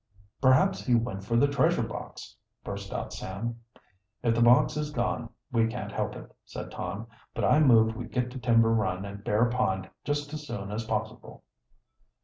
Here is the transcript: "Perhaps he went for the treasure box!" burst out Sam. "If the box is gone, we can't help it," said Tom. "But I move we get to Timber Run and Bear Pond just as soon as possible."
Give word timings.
"Perhaps 0.41 0.83
he 0.83 0.95
went 0.95 1.23
for 1.23 1.35
the 1.37 1.47
treasure 1.47 1.83
box!" 1.83 2.35
burst 2.63 2.91
out 2.91 3.13
Sam. 3.13 3.59
"If 4.23 4.33
the 4.33 4.41
box 4.41 4.75
is 4.75 4.89
gone, 4.89 5.29
we 5.51 5.67
can't 5.67 5.91
help 5.91 6.15
it," 6.15 6.35
said 6.43 6.71
Tom. 6.71 7.05
"But 7.35 7.45
I 7.45 7.59
move 7.59 7.95
we 7.95 8.05
get 8.05 8.31
to 8.31 8.39
Timber 8.39 8.73
Run 8.73 9.05
and 9.05 9.23
Bear 9.23 9.45
Pond 9.45 9.91
just 10.03 10.33
as 10.33 10.47
soon 10.47 10.71
as 10.71 10.85
possible." 10.85 11.43